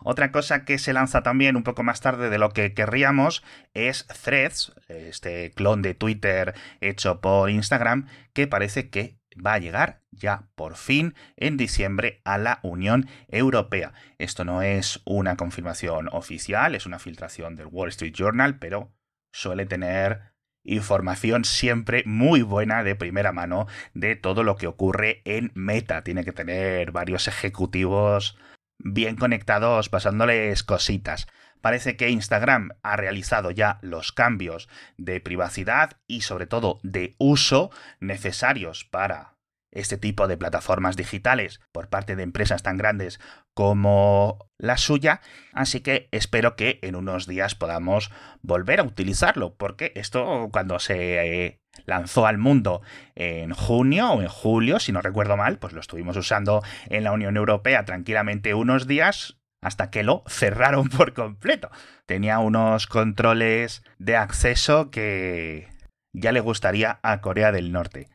otra 0.00 0.30
cosa 0.30 0.64
que 0.64 0.78
se 0.78 0.92
lanza 0.92 1.22
también 1.22 1.56
un 1.56 1.64
poco 1.64 1.82
más 1.82 2.00
tarde 2.00 2.30
de 2.30 2.38
lo 2.38 2.50
que 2.50 2.72
querríamos 2.72 3.42
es 3.74 4.06
Threads, 4.06 4.72
este 4.86 5.50
clon 5.52 5.82
de 5.82 5.94
Twitter 5.94 6.54
hecho 6.80 7.20
por 7.20 7.50
Instagram, 7.50 8.06
que 8.32 8.46
parece 8.46 8.90
que 8.90 9.17
va 9.44 9.54
a 9.54 9.58
llegar 9.58 10.02
ya 10.10 10.48
por 10.54 10.76
fin 10.76 11.14
en 11.36 11.56
diciembre 11.56 12.20
a 12.24 12.38
la 12.38 12.60
Unión 12.62 13.08
Europea. 13.28 13.92
Esto 14.18 14.44
no 14.44 14.62
es 14.62 15.00
una 15.04 15.36
confirmación 15.36 16.08
oficial, 16.12 16.74
es 16.74 16.86
una 16.86 16.98
filtración 16.98 17.56
del 17.56 17.66
Wall 17.66 17.90
Street 17.90 18.14
Journal, 18.14 18.58
pero 18.58 18.92
suele 19.32 19.66
tener 19.66 20.32
información 20.64 21.44
siempre 21.44 22.02
muy 22.04 22.42
buena 22.42 22.84
de 22.84 22.94
primera 22.94 23.32
mano 23.32 23.66
de 23.94 24.16
todo 24.16 24.42
lo 24.42 24.56
que 24.56 24.66
ocurre 24.66 25.22
en 25.24 25.50
Meta. 25.54 26.02
Tiene 26.02 26.24
que 26.24 26.32
tener 26.32 26.92
varios 26.92 27.28
ejecutivos 27.28 28.36
bien 28.78 29.16
conectados 29.16 29.88
pasándoles 29.88 30.62
cositas. 30.62 31.26
Parece 31.60 31.96
que 31.96 32.10
Instagram 32.10 32.70
ha 32.82 32.96
realizado 32.96 33.50
ya 33.50 33.78
los 33.82 34.12
cambios 34.12 34.68
de 34.96 35.20
privacidad 35.20 35.98
y 36.06 36.22
sobre 36.22 36.46
todo 36.46 36.80
de 36.82 37.14
uso 37.18 37.70
necesarios 38.00 38.84
para 38.84 39.38
este 39.70 39.98
tipo 39.98 40.28
de 40.28 40.36
plataformas 40.36 40.96
digitales 40.96 41.60
por 41.72 41.88
parte 41.88 42.16
de 42.16 42.22
empresas 42.22 42.62
tan 42.62 42.76
grandes 42.76 43.20
como 43.54 44.50
la 44.56 44.76
suya, 44.76 45.20
así 45.52 45.80
que 45.80 46.08
espero 46.12 46.56
que 46.56 46.78
en 46.82 46.94
unos 46.94 47.26
días 47.26 47.54
podamos 47.54 48.10
volver 48.40 48.80
a 48.80 48.84
utilizarlo, 48.84 49.54
porque 49.56 49.92
esto 49.94 50.48
cuando 50.52 50.78
se 50.78 51.44
eh, 51.44 51.60
lanzó 51.84 52.26
al 52.26 52.38
mundo 52.38 52.82
en 53.14 53.52
junio 53.52 54.12
o 54.12 54.22
en 54.22 54.28
julio, 54.28 54.78
si 54.78 54.92
no 54.92 55.02
recuerdo 55.02 55.36
mal, 55.36 55.58
pues 55.58 55.72
lo 55.72 55.80
estuvimos 55.80 56.16
usando 56.16 56.62
en 56.86 57.04
la 57.04 57.12
Unión 57.12 57.36
Europea 57.36 57.84
tranquilamente 57.84 58.54
unos 58.54 58.86
días 58.86 59.37
hasta 59.60 59.90
que 59.90 60.02
lo 60.02 60.22
cerraron 60.26 60.88
por 60.96 61.14
completo. 61.14 61.70
Tenía 62.06 62.38
unos 62.38 62.86
controles 62.86 63.82
de 63.98 64.16
acceso 64.16 64.90
que 64.90 65.68
ya 66.12 66.32
le 66.32 66.40
gustaría 66.40 66.98
a 67.02 67.20
Corea 67.20 67.52
del 67.52 67.72
Norte. 67.72 68.08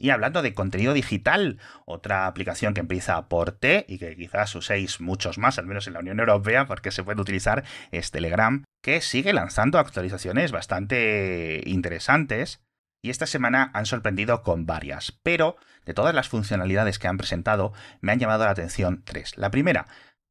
Y 0.00 0.08
hablando 0.08 0.40
de 0.40 0.54
contenido 0.54 0.94
digital, 0.94 1.58
otra 1.84 2.26
aplicación 2.26 2.72
que 2.72 2.80
empieza 2.80 3.28
por 3.28 3.52
T 3.52 3.84
y 3.86 3.98
que 3.98 4.16
quizás 4.16 4.54
uséis 4.54 4.98
muchos 4.98 5.36
más, 5.36 5.58
al 5.58 5.66
menos 5.66 5.86
en 5.86 5.92
la 5.92 6.00
Unión 6.00 6.20
Europea, 6.20 6.66
porque 6.66 6.90
se 6.90 7.04
puede 7.04 7.20
utilizar, 7.20 7.64
es 7.90 8.10
Telegram, 8.10 8.64
que 8.82 9.02
sigue 9.02 9.34
lanzando 9.34 9.78
actualizaciones 9.78 10.52
bastante 10.52 11.60
interesantes. 11.66 12.62
Y 13.02 13.10
esta 13.10 13.26
semana 13.26 13.70
han 13.74 13.84
sorprendido 13.84 14.42
con 14.42 14.64
varias, 14.64 15.18
pero 15.22 15.56
de 15.84 15.92
todas 15.92 16.14
las 16.14 16.30
funcionalidades 16.30 16.98
que 16.98 17.08
han 17.08 17.18
presentado, 17.18 17.74
me 18.00 18.12
han 18.12 18.18
llamado 18.18 18.44
la 18.44 18.50
atención 18.50 19.02
tres. 19.04 19.36
La 19.36 19.50
primera 19.50 19.86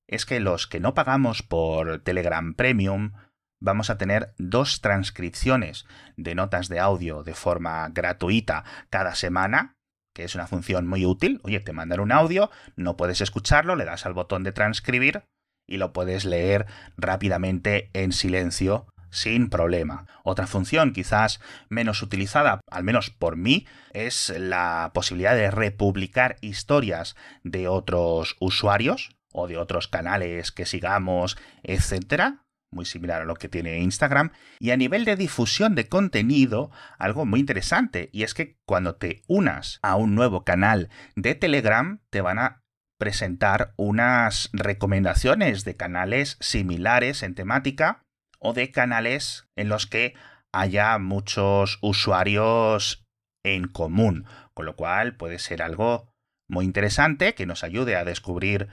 es 0.09 0.25
que 0.25 0.39
los 0.39 0.65
que 0.65 0.79
no 0.79 0.95
pagamos 0.95 1.43
por 1.43 1.99
Telegram 1.99 2.55
Premium 2.55 3.13
vamos 3.61 3.91
a 3.91 3.97
tener 3.97 4.33
dos 4.39 4.81
transcripciones 4.81 5.85
de 6.17 6.33
notas 6.33 6.67
de 6.67 6.79
audio 6.79 7.23
de 7.23 7.35
forma 7.35 7.87
gratuita 7.89 8.63
cada 8.89 9.13
semana, 9.13 9.75
que 10.15 10.23
es 10.23 10.33
una 10.33 10.47
función 10.47 10.87
muy 10.87 11.05
útil. 11.05 11.39
Oye, 11.43 11.59
te 11.59 11.73
mandan 11.73 11.99
un 11.99 12.11
audio, 12.11 12.49
no 12.75 12.97
puedes 12.97 13.21
escucharlo, 13.21 13.75
le 13.75 13.85
das 13.85 14.07
al 14.07 14.13
botón 14.13 14.43
de 14.43 14.51
transcribir 14.51 15.25
y 15.67 15.77
lo 15.77 15.93
puedes 15.93 16.25
leer 16.25 16.65
rápidamente 16.97 17.91
en 17.93 18.11
silencio 18.11 18.87
sin 19.11 19.49
problema. 19.49 20.07
Otra 20.23 20.47
función 20.47 20.91
quizás 20.91 21.39
menos 21.67 22.01
utilizada, 22.01 22.61
al 22.71 22.83
menos 22.83 23.11
por 23.11 23.37
mí, 23.37 23.67
es 23.93 24.33
la 24.35 24.89
posibilidad 24.91 25.35
de 25.35 25.51
republicar 25.51 26.37
historias 26.41 27.15
de 27.43 27.67
otros 27.67 28.37
usuarios 28.39 29.11
o 29.33 29.47
de 29.47 29.57
otros 29.57 29.87
canales 29.87 30.51
que 30.51 30.65
sigamos, 30.65 31.37
etcétera 31.63 32.45
muy 32.71 32.85
similar 32.85 33.21
a 33.21 33.25
lo 33.25 33.35
que 33.35 33.49
tiene 33.49 33.79
Instagram. 33.79 34.31
Y 34.59 34.71
a 34.71 34.77
nivel 34.77 35.05
de 35.05 35.15
difusión 35.15 35.75
de 35.75 35.87
contenido, 35.87 36.71
algo 36.97 37.25
muy 37.25 37.39
interesante, 37.39 38.09
y 38.13 38.23
es 38.23 38.33
que 38.33 38.57
cuando 38.65 38.95
te 38.95 39.23
unas 39.27 39.79
a 39.81 39.95
un 39.95 40.15
nuevo 40.15 40.43
canal 40.43 40.89
de 41.15 41.35
Telegram, 41.35 42.01
te 42.09 42.21
van 42.21 42.39
a 42.39 42.61
presentar 42.97 43.73
unas 43.77 44.49
recomendaciones 44.51 45.63
de 45.63 45.77
canales 45.77 46.37
similares 46.41 47.23
en 47.23 47.33
temática 47.33 48.03
o 48.39 48.53
de 48.53 48.71
canales 48.71 49.47
en 49.55 49.69
los 49.69 49.87
que 49.87 50.15
haya 50.51 50.97
muchos 50.97 51.79
usuarios 51.81 53.05
en 53.43 53.67
común, 53.67 54.25
con 54.53 54.65
lo 54.65 54.75
cual 54.75 55.15
puede 55.15 55.39
ser 55.39 55.61
algo 55.61 56.11
muy 56.49 56.65
interesante 56.65 57.35
que 57.35 57.45
nos 57.45 57.63
ayude 57.63 57.95
a 57.95 58.03
descubrir 58.03 58.67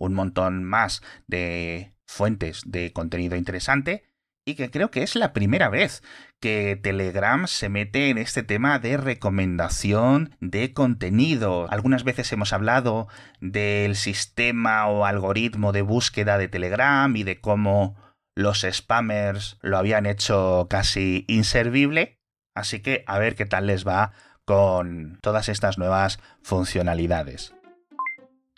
un 0.00 0.14
montón 0.14 0.64
más 0.64 1.02
de 1.28 1.92
fuentes 2.06 2.62
de 2.66 2.92
contenido 2.92 3.36
interesante 3.36 4.02
y 4.44 4.54
que 4.54 4.70
creo 4.70 4.90
que 4.90 5.02
es 5.02 5.14
la 5.14 5.32
primera 5.32 5.68
vez 5.68 6.02
que 6.40 6.78
Telegram 6.82 7.46
se 7.46 7.68
mete 7.68 8.08
en 8.08 8.18
este 8.18 8.42
tema 8.42 8.78
de 8.78 8.96
recomendación 8.96 10.34
de 10.40 10.72
contenido. 10.72 11.70
Algunas 11.70 12.02
veces 12.02 12.32
hemos 12.32 12.52
hablado 12.52 13.06
del 13.40 13.94
sistema 13.94 14.88
o 14.88 15.04
algoritmo 15.04 15.72
de 15.72 15.82
búsqueda 15.82 16.38
de 16.38 16.48
Telegram 16.48 17.14
y 17.14 17.22
de 17.22 17.40
cómo 17.40 17.96
los 18.34 18.66
spammers 18.68 19.58
lo 19.60 19.76
habían 19.76 20.06
hecho 20.06 20.66
casi 20.70 21.24
inservible. 21.28 22.18
Así 22.54 22.80
que 22.80 23.04
a 23.06 23.18
ver 23.18 23.36
qué 23.36 23.44
tal 23.44 23.66
les 23.66 23.86
va 23.86 24.12
con 24.44 25.18
todas 25.22 25.48
estas 25.48 25.78
nuevas 25.78 26.18
funcionalidades. 26.42 27.54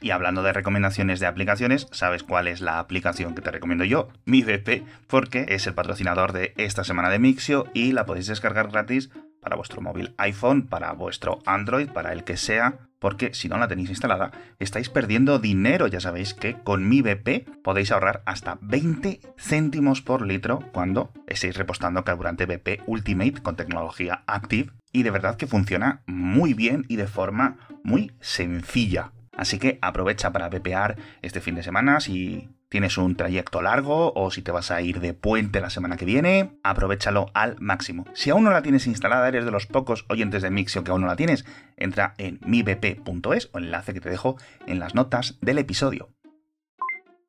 Y 0.02 0.10
hablando 0.10 0.42
de 0.42 0.52
recomendaciones 0.52 1.20
de 1.20 1.26
aplicaciones, 1.26 1.86
¿sabes 1.92 2.24
cuál 2.24 2.48
es 2.48 2.60
la 2.60 2.80
aplicación 2.80 3.36
que 3.36 3.40
te 3.40 3.52
recomiendo 3.52 3.84
yo? 3.84 4.08
Mi 4.24 4.42
VP, 4.42 4.84
porque 5.06 5.46
es 5.48 5.68
el 5.68 5.74
patrocinador 5.74 6.32
de 6.32 6.54
esta 6.56 6.82
semana 6.82 7.08
de 7.08 7.20
Mixio 7.20 7.66
y 7.72 7.92
la 7.92 8.04
podéis 8.04 8.26
descargar 8.26 8.68
gratis 8.72 9.10
para 9.40 9.54
vuestro 9.54 9.80
móvil 9.80 10.12
iPhone, 10.18 10.66
para 10.66 10.92
vuestro 10.92 11.38
Android, 11.46 11.88
para 11.88 12.12
el 12.12 12.24
que 12.24 12.36
sea, 12.36 12.78
porque 12.98 13.32
si 13.32 13.48
no 13.48 13.58
la 13.58 13.68
tenéis 13.68 13.90
instalada, 13.90 14.32
estáis 14.58 14.88
perdiendo 14.88 15.38
dinero. 15.38 15.86
Ya 15.86 16.00
sabéis 16.00 16.34
que 16.34 16.54
con 16.54 16.88
mi 16.88 17.00
BP 17.00 17.62
podéis 17.62 17.92
ahorrar 17.92 18.22
hasta 18.26 18.58
20 18.60 19.20
céntimos 19.38 20.02
por 20.02 20.26
litro 20.26 20.60
cuando 20.72 21.12
estéis 21.28 21.56
repostando 21.56 22.04
carburante 22.04 22.46
BP 22.46 22.82
Ultimate 22.86 23.40
con 23.40 23.54
tecnología 23.54 24.24
Active. 24.26 24.72
Y 24.92 25.04
de 25.04 25.10
verdad 25.10 25.36
que 25.36 25.46
funciona 25.46 26.02
muy 26.06 26.54
bien 26.54 26.86
y 26.88 26.96
de 26.96 27.06
forma 27.06 27.56
muy 27.84 28.12
sencilla. 28.20 29.12
Así 29.36 29.58
que 29.58 29.78
aprovecha 29.80 30.32
para 30.32 30.50
pepear 30.50 30.96
este 31.22 31.40
fin 31.40 31.54
de 31.54 31.62
semana 31.62 32.00
si 32.00 32.50
tienes 32.68 32.96
un 32.96 33.16
trayecto 33.16 33.60
largo 33.60 34.12
o 34.14 34.30
si 34.30 34.42
te 34.42 34.50
vas 34.50 34.70
a 34.70 34.80
ir 34.80 35.00
de 35.00 35.14
puente 35.14 35.60
la 35.60 35.70
semana 35.70 35.96
que 35.96 36.04
viene, 36.04 36.52
aprovechalo 36.62 37.30
al 37.34 37.56
máximo. 37.60 38.06
Si 38.14 38.30
aún 38.30 38.44
no 38.44 38.50
la 38.50 38.62
tienes 38.62 38.86
instalada, 38.86 39.28
eres 39.28 39.44
de 39.44 39.50
los 39.50 39.66
pocos 39.66 40.06
oyentes 40.08 40.42
de 40.42 40.50
Mixio 40.50 40.84
que 40.84 40.90
aún 40.90 41.02
no 41.02 41.06
la 41.06 41.16
tienes, 41.16 41.44
entra 41.76 42.14
en 42.18 42.40
mibp.es 42.44 43.50
o 43.52 43.58
enlace 43.58 43.92
que 43.92 44.00
te 44.00 44.10
dejo 44.10 44.36
en 44.66 44.78
las 44.78 44.94
notas 44.94 45.38
del 45.40 45.58
episodio. 45.58 46.08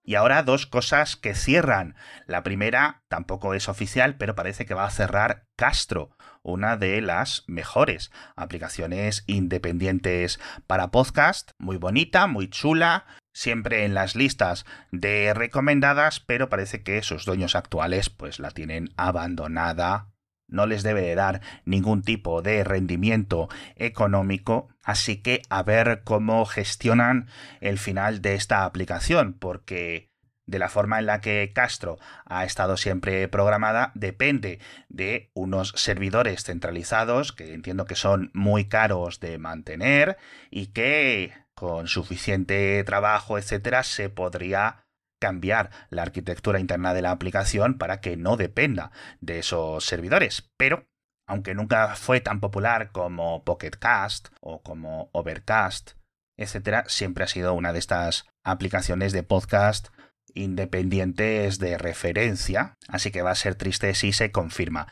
Y 0.03 0.15
ahora 0.15 0.43
dos 0.43 0.67
cosas 0.67 1.15
que 1.15 1.33
cierran. 1.33 1.95
La 2.27 2.43
primera 2.43 3.03
tampoco 3.07 3.53
es 3.53 3.69
oficial, 3.69 4.17
pero 4.17 4.35
parece 4.35 4.65
que 4.65 4.73
va 4.73 4.85
a 4.85 4.91
cerrar 4.91 5.45
Castro, 5.55 6.17
una 6.41 6.75
de 6.75 7.01
las 7.01 7.43
mejores 7.47 8.11
aplicaciones 8.35 9.23
independientes 9.27 10.39
para 10.67 10.91
podcast, 10.91 11.51
muy 11.57 11.77
bonita, 11.77 12.27
muy 12.27 12.49
chula, 12.49 13.05
siempre 13.33 13.85
en 13.85 13.93
las 13.93 14.15
listas 14.15 14.65
de 14.91 15.33
recomendadas, 15.33 16.19
pero 16.19 16.49
parece 16.49 16.83
que 16.83 17.01
sus 17.01 17.25
dueños 17.25 17.55
actuales 17.55 18.09
pues 18.09 18.39
la 18.39 18.51
tienen 18.51 18.89
abandonada 18.97 20.12
no 20.47 20.65
les 20.65 20.83
debe 20.83 21.01
de 21.01 21.15
dar 21.15 21.41
ningún 21.65 22.03
tipo 22.03 22.41
de 22.41 22.63
rendimiento 22.63 23.49
económico, 23.75 24.69
así 24.83 25.17
que 25.21 25.41
a 25.49 25.63
ver 25.63 26.01
cómo 26.03 26.45
gestionan 26.45 27.27
el 27.61 27.77
final 27.77 28.21
de 28.21 28.35
esta 28.35 28.65
aplicación, 28.65 29.33
porque 29.33 30.13
de 30.45 30.59
la 30.59 30.69
forma 30.69 30.99
en 30.99 31.05
la 31.05 31.21
que 31.21 31.51
Castro 31.53 31.97
ha 32.25 32.43
estado 32.43 32.75
siempre 32.77 33.27
programada 33.27 33.91
depende 33.95 34.59
de 34.89 35.31
unos 35.33 35.73
servidores 35.75 36.43
centralizados 36.43 37.31
que 37.31 37.53
entiendo 37.53 37.85
que 37.85 37.95
son 37.95 38.29
muy 38.33 38.65
caros 38.65 39.19
de 39.19 39.37
mantener 39.37 40.17
y 40.51 40.67
que 40.67 41.33
con 41.55 41.87
suficiente 41.87 42.83
trabajo, 42.83 43.37
etcétera, 43.37 43.83
se 43.83 44.09
podría 44.09 44.85
cambiar 45.23 45.69
la 45.89 46.01
arquitectura 46.01 46.59
interna 46.59 46.93
de 46.93 47.01
la 47.01 47.11
aplicación 47.11 47.77
para 47.77 48.01
que 48.01 48.17
no 48.17 48.35
dependa 48.35 48.91
de 49.21 49.39
esos 49.39 49.85
servidores. 49.85 50.51
Pero, 50.57 50.85
aunque 51.25 51.55
nunca 51.55 51.95
fue 51.95 52.19
tan 52.19 52.41
popular 52.41 52.91
como 52.91 53.45
Pocket 53.45 53.71
Cast 53.79 54.27
o 54.41 54.61
como 54.61 55.09
Overcast, 55.13 55.91
etcétera, 56.37 56.83
siempre 56.87 57.23
ha 57.23 57.27
sido 57.27 57.53
una 57.53 57.71
de 57.71 57.79
estas 57.79 58.25
aplicaciones 58.43 59.13
de 59.13 59.23
podcast 59.23 59.87
independientes 60.33 61.57
de 61.57 61.77
referencia, 61.77 62.75
así 62.89 63.09
que 63.09 63.21
va 63.21 63.31
a 63.31 63.35
ser 63.35 63.55
triste 63.55 63.95
si 63.95 64.11
se 64.11 64.29
confirma. 64.33 64.91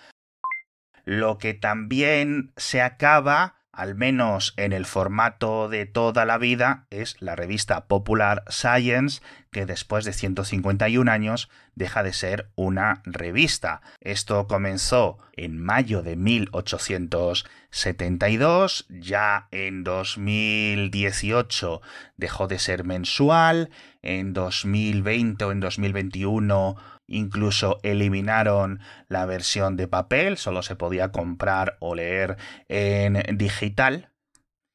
Lo 1.04 1.40
que 1.40 1.54
también 1.54 2.54
se 2.56 2.82
acaba 2.82 3.61
al 3.74 3.96
menos 3.96 4.54
en 4.58 4.74
el 4.74 4.86
formato 4.86 5.70
de 5.70 5.86
toda 5.86 6.25
la 6.25 6.38
vida, 6.38 6.86
es 6.90 7.16
la 7.22 7.36
revista 7.36 7.86
Popular 7.86 8.44
Science, 8.50 9.22
que 9.51 9.66
después 9.66 10.06
de 10.06 10.13
151 10.13 11.12
años 11.12 11.50
deja 11.75 12.04
de 12.04 12.13
ser 12.13 12.50
una 12.56 13.01
revista. 13.06 13.82
Esto 14.00 14.48
comenzó 14.48 15.18
en 15.34 15.62
mayo 15.62 16.04
de 16.04 16.16
1872, 16.16 18.86
ya 18.90 19.48
en 19.51 19.84
2018 19.84 21.82
dejó 22.18 22.48
de 22.48 22.60
ser 22.60 22.84
mensual, 22.84 23.70
en 24.01 24.34
2020 24.34 25.46
o 25.46 25.51
en 25.51 25.60
2021 25.60 26.78
Incluso 27.12 27.82
eliminaron 27.84 28.80
la 29.10 29.25
versión 29.25 29.75
de 29.75 29.90
papel, 29.90 30.38
solo 30.38 30.62
se 30.62 30.78
podía 30.78 31.12
comprar 31.12 31.75
o 31.82 31.94
leer 31.94 32.38
en 32.70 33.38
digital. 33.38 34.11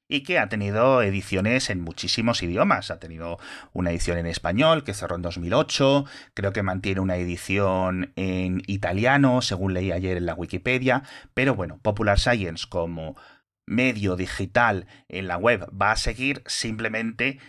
Y 0.09 0.23
que 0.23 0.39
ha 0.39 0.49
tenido 0.49 1.03
ediciones 1.03 1.69
en 1.69 1.81
muchísimos 1.81 2.43
idiomas. 2.43 2.91
Ha 2.91 3.01
tenido 3.01 3.39
una 3.73 3.91
edición 3.91 4.19
en 4.19 4.27
español 4.27 4.85
que 4.85 4.95
cerró 4.95 5.17
en 5.17 5.23
2008. 5.23 6.05
Creo 6.35 6.53
que 6.53 6.63
mantiene 6.63 7.01
una 7.01 7.17
edición 7.17 8.13
en 8.15 8.63
italiano, 8.67 9.43
según 9.43 9.75
leí 9.75 9.91
ayer 9.91 10.17
en 10.17 10.27
la 10.27 10.35
Wikipedia. 10.35 11.03
Pero 11.35 11.57
bueno, 11.57 11.79
Popular 11.83 12.21
Science 12.21 12.67
como 12.69 13.17
medio 13.67 14.15
digital 14.15 14.87
en 15.09 15.27
la 15.27 15.39
web 15.39 15.69
va 15.71 15.91
a 15.91 15.97
seguir 15.97 16.43
simplemente 16.47 17.41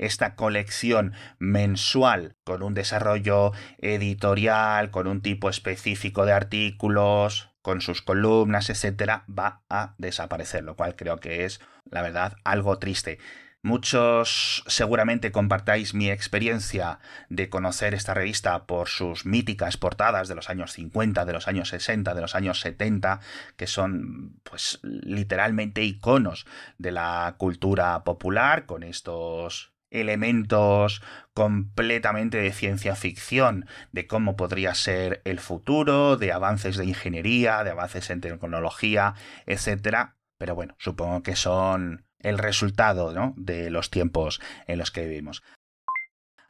esta 0.00 0.34
colección 0.34 1.12
mensual 1.38 2.36
con 2.44 2.62
un 2.62 2.74
desarrollo 2.74 3.52
editorial, 3.78 4.90
con 4.90 5.06
un 5.06 5.20
tipo 5.20 5.50
específico 5.50 6.24
de 6.24 6.32
artículos, 6.32 7.49
con 7.62 7.80
sus 7.80 8.02
columnas, 8.02 8.70
etcétera, 8.70 9.24
va 9.28 9.62
a 9.68 9.94
desaparecer, 9.98 10.64
lo 10.64 10.76
cual 10.76 10.96
creo 10.96 11.18
que 11.18 11.44
es, 11.44 11.60
la 11.90 12.02
verdad, 12.02 12.36
algo 12.44 12.78
triste. 12.78 13.18
Muchos 13.62 14.64
seguramente 14.68 15.32
compartáis 15.32 15.92
mi 15.92 16.10
experiencia 16.10 16.98
de 17.28 17.50
conocer 17.50 17.92
esta 17.92 18.14
revista 18.14 18.64
por 18.64 18.88
sus 18.88 19.26
míticas 19.26 19.76
portadas 19.76 20.28
de 20.28 20.34
los 20.34 20.48
años 20.48 20.72
50, 20.72 21.26
de 21.26 21.32
los 21.34 21.46
años 21.46 21.68
60, 21.68 22.14
de 22.14 22.20
los 22.22 22.34
años 22.34 22.60
70, 22.60 23.20
que 23.58 23.66
son 23.66 24.40
pues 24.44 24.78
literalmente 24.82 25.82
iconos 25.82 26.46
de 26.78 26.92
la 26.92 27.34
cultura 27.36 28.02
popular 28.02 28.64
con 28.64 28.82
estos 28.82 29.69
elementos 29.90 31.02
completamente 31.34 32.38
de 32.38 32.52
ciencia 32.52 32.96
ficción, 32.96 33.66
de 33.92 34.06
cómo 34.06 34.36
podría 34.36 34.74
ser 34.74 35.20
el 35.24 35.40
futuro, 35.40 36.16
de 36.16 36.32
avances 36.32 36.76
de 36.76 36.86
ingeniería, 36.86 37.64
de 37.64 37.70
avances 37.70 38.10
en 38.10 38.20
tecnología, 38.20 39.14
etc. 39.46 40.10
Pero 40.38 40.54
bueno, 40.54 40.74
supongo 40.78 41.22
que 41.22 41.36
son 41.36 42.06
el 42.18 42.38
resultado 42.38 43.12
¿no? 43.12 43.34
de 43.36 43.70
los 43.70 43.90
tiempos 43.90 44.40
en 44.66 44.78
los 44.78 44.90
que 44.90 45.06
vivimos. 45.06 45.42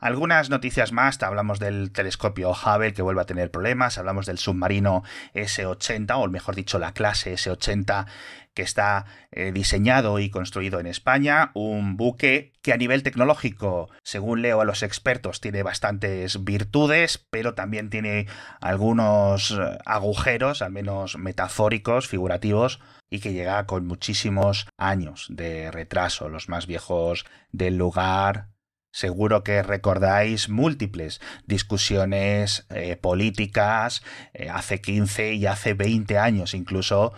Algunas 0.01 0.49
noticias 0.49 0.93
más, 0.93 1.23
hablamos 1.23 1.59
del 1.59 1.93
telescopio 1.93 2.53
Hubble 2.53 2.95
que 2.95 3.03
vuelve 3.03 3.21
a 3.21 3.27
tener 3.27 3.51
problemas, 3.51 3.99
hablamos 3.99 4.25
del 4.25 4.39
submarino 4.39 5.05
S-80, 5.35 6.17
o 6.17 6.29
mejor 6.29 6.55
dicho, 6.55 6.79
la 6.79 6.93
clase 6.93 7.35
S-80 7.35 8.07
que 8.55 8.63
está 8.63 9.05
eh, 9.31 9.53
diseñado 9.53 10.19
y 10.19 10.31
construido 10.31 10.81
en 10.81 10.87
España, 10.87 11.51
un 11.55 11.97
buque 11.97 12.53
que 12.63 12.73
a 12.73 12.77
nivel 12.77 13.03
tecnológico, 13.03 13.91
según 14.03 14.43
leo 14.43 14.61
a 14.61 14.65
los 14.65 14.83
expertos, 14.83 15.41
tiene 15.41 15.63
bastantes 15.63 16.45
virtudes, 16.45 17.25
pero 17.31 17.55
también 17.55 17.91
tiene 17.91 18.27
algunos 18.61 19.53
eh, 19.53 19.79
agujeros, 19.85 20.63
al 20.63 20.73
menos 20.73 21.19
metafóricos, 21.19 22.09
figurativos, 22.09 22.81
y 23.11 23.21
que 23.21 23.33
llega 23.33 23.67
con 23.67 23.87
muchísimos 23.87 24.67
años 24.79 25.27
de 25.29 25.71
retraso, 25.71 26.29
los 26.29 26.49
más 26.49 26.67
viejos 26.67 27.27
del 27.53 27.77
lugar, 27.77 28.49
Seguro 28.93 29.45
que 29.45 29.63
recordáis 29.63 30.49
múltiples 30.49 31.21
discusiones 31.47 32.67
eh, 32.71 32.97
políticas 32.97 34.03
eh, 34.35 34.49
hace 34.51 34.81
15 34.81 35.35
y 35.35 35.47
hace 35.47 35.75
20 35.75 36.19
años 36.19 36.55
incluso 36.55 37.13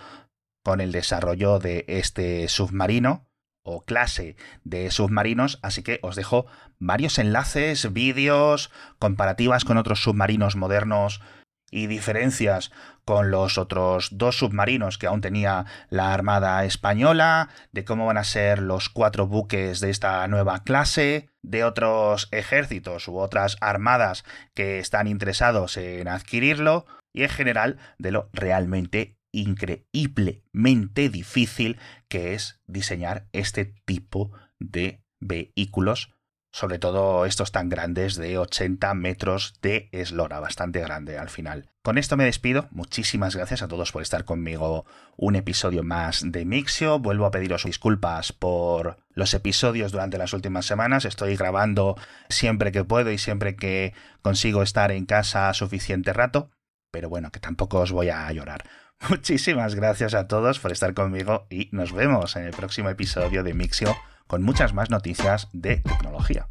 con 0.62 0.80
el 0.80 0.92
desarrollo 0.92 1.58
de 1.58 1.84
este 1.88 2.48
submarino 2.48 3.26
o 3.64 3.84
clase 3.84 4.36
de 4.64 4.90
submarinos, 4.90 5.58
así 5.62 5.82
que 5.82 5.98
os 6.02 6.16
dejo 6.16 6.46
varios 6.78 7.18
enlaces, 7.18 7.92
vídeos, 7.92 8.70
comparativas 8.98 9.64
con 9.64 9.78
otros 9.78 10.02
submarinos 10.02 10.56
modernos 10.56 11.20
y 11.72 11.88
diferencias 11.88 12.70
con 13.04 13.32
los 13.32 13.58
otros 13.58 14.10
dos 14.12 14.38
submarinos 14.38 14.98
que 14.98 15.08
aún 15.08 15.20
tenía 15.20 15.66
la 15.88 16.14
Armada 16.14 16.64
Española, 16.64 17.48
de 17.72 17.84
cómo 17.84 18.06
van 18.06 18.18
a 18.18 18.24
ser 18.24 18.60
los 18.60 18.88
cuatro 18.88 19.26
buques 19.26 19.80
de 19.80 19.90
esta 19.90 20.28
nueva 20.28 20.62
clase, 20.62 21.30
de 21.42 21.64
otros 21.64 22.28
ejércitos 22.30 23.08
u 23.08 23.18
otras 23.18 23.56
armadas 23.60 24.24
que 24.54 24.78
están 24.78 25.08
interesados 25.08 25.76
en 25.76 26.06
adquirirlo, 26.06 26.86
y 27.12 27.24
en 27.24 27.30
general 27.30 27.78
de 27.98 28.12
lo 28.12 28.30
realmente 28.32 29.18
increíblemente 29.32 31.08
difícil 31.08 31.78
que 32.08 32.34
es 32.34 32.60
diseñar 32.66 33.26
este 33.32 33.64
tipo 33.64 34.30
de 34.60 35.02
vehículos 35.20 36.14
sobre 36.52 36.78
todo 36.78 37.24
estos 37.24 37.50
tan 37.50 37.70
grandes 37.70 38.14
de 38.16 38.36
80 38.36 38.92
metros 38.94 39.54
de 39.62 39.88
eslora, 39.90 40.38
bastante 40.38 40.80
grande 40.80 41.18
al 41.18 41.30
final. 41.30 41.70
Con 41.82 41.96
esto 41.96 42.16
me 42.16 42.24
despido, 42.24 42.68
muchísimas 42.70 43.34
gracias 43.34 43.62
a 43.62 43.68
todos 43.68 43.90
por 43.90 44.02
estar 44.02 44.24
conmigo 44.24 44.84
un 45.16 45.34
episodio 45.34 45.82
más 45.82 46.22
de 46.24 46.44
Mixio, 46.44 46.98
vuelvo 46.98 47.24
a 47.24 47.30
pediros 47.30 47.64
disculpas 47.64 48.32
por 48.32 48.98
los 49.14 49.32
episodios 49.32 49.92
durante 49.92 50.18
las 50.18 50.34
últimas 50.34 50.66
semanas, 50.66 51.06
estoy 51.06 51.36
grabando 51.36 51.96
siempre 52.28 52.70
que 52.70 52.84
puedo 52.84 53.10
y 53.10 53.18
siempre 53.18 53.56
que 53.56 53.94
consigo 54.20 54.62
estar 54.62 54.92
en 54.92 55.06
casa 55.06 55.52
suficiente 55.54 56.12
rato, 56.12 56.50
pero 56.90 57.08
bueno, 57.08 57.32
que 57.32 57.40
tampoco 57.40 57.80
os 57.80 57.92
voy 57.92 58.10
a 58.10 58.30
llorar. 58.30 58.62
Muchísimas 59.08 59.74
gracias 59.74 60.14
a 60.14 60.28
todos 60.28 60.60
por 60.60 60.70
estar 60.70 60.92
conmigo 60.92 61.46
y 61.50 61.70
nos 61.72 61.92
vemos 61.92 62.36
en 62.36 62.44
el 62.44 62.52
próximo 62.52 62.90
episodio 62.90 63.42
de 63.42 63.54
Mixio 63.54 63.96
con 64.32 64.42
muchas 64.42 64.72
más 64.72 64.88
noticias 64.88 65.50
de 65.52 65.76
tecnología. 65.76 66.46